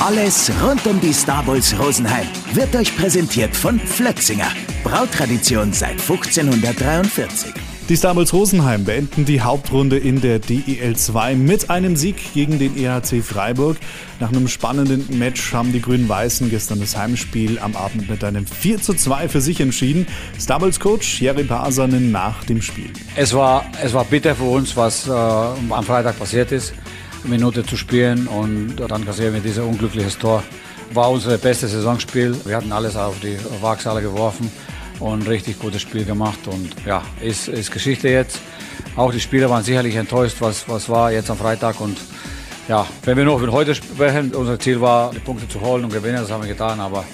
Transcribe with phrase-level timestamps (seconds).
[0.00, 4.48] Alles rund um die Star Bulls Rosenheim wird euch präsentiert von Flötzinger.
[4.82, 7.52] Brautradition seit 1543.
[7.90, 12.58] Die Star Bulls Rosenheim beenden die Hauptrunde in der DEL 2 mit einem Sieg gegen
[12.58, 13.76] den EHC Freiburg.
[14.20, 18.80] Nach einem spannenden Match haben die Grün-Weißen gestern das Heimspiel am Abend mit einem 4
[18.80, 20.06] zu 2 für sich entschieden.
[20.40, 22.90] Star Bulls Coach Jerry Pasanen nach dem Spiel.
[23.16, 26.72] Es war, es war bitter für uns, was äh, am Freitag passiert ist.
[27.24, 30.42] Minute zu spielen und dann kassieren wir dieses unglückliches Tor.
[30.92, 32.34] War unser bestes Saisonspiel.
[32.44, 34.50] Wir hatten alles auf die Waagschale geworfen
[34.98, 36.40] und richtig gutes Spiel gemacht.
[36.46, 38.40] Und ja, ist, ist Geschichte jetzt.
[38.96, 41.80] Auch die Spieler waren sicherlich enttäuscht, was, was war jetzt am Freitag.
[41.80, 41.98] Und
[42.68, 45.92] ja, wenn wir noch über heute sprechen, unser Ziel war, die Punkte zu holen und
[45.92, 46.80] gewinnen, das haben wir getan.
[46.80, 47.04] Aber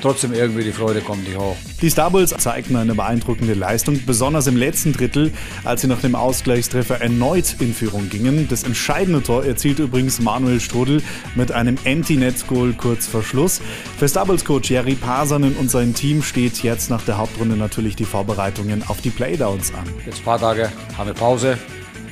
[0.00, 1.56] trotzdem irgendwie die Freude kommt nicht hoch.
[1.80, 5.32] Die Star Bulls zeigten eine beeindruckende Leistung, besonders im letzten Drittel,
[5.64, 8.48] als sie nach dem Ausgleichstreffer erneut in Führung gingen.
[8.48, 11.02] Das entscheidende Tor erzielte übrigens Manuel Strudel
[11.34, 13.60] mit einem Empty-Net-Goal kurz vor Schluss.
[13.98, 17.96] Für Star Bulls Coach Jerry Pasanen und sein Team steht jetzt nach der Hauptrunde natürlich
[17.96, 19.84] die Vorbereitungen auf die Playdowns an.
[20.06, 21.58] Jetzt ein paar Tage haben wir Pause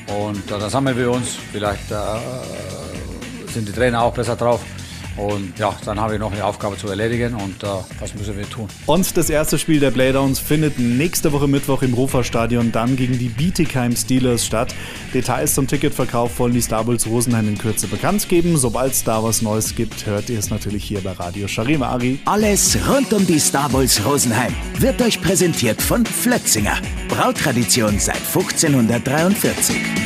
[0.09, 1.37] und äh, dann sammeln wir uns.
[1.53, 1.95] Vielleicht äh,
[3.53, 4.61] sind die Trainer auch besser drauf.
[5.19, 7.67] Und ja, dann haben wir noch eine Aufgabe zu erledigen und äh,
[7.99, 8.69] was müssen wir tun.
[8.87, 13.29] Und das erste Spiel der Playdowns findet nächste Woche Mittwoch im Rufer-Stadion dann gegen die
[13.29, 14.75] Bietigheim Steelers statt.
[15.13, 18.57] Details zum Ticketverkauf wollen die Starbulls Rosenheim in Kürze bekannt geben.
[18.57, 22.21] Sobald es da was Neues gibt, hört ihr es natürlich hier bei Radio Charivari.
[22.25, 26.79] Alles rund um die Starbulls Rosenheim wird euch präsentiert von Flötzinger.
[27.09, 29.98] Brautradition seit 1543.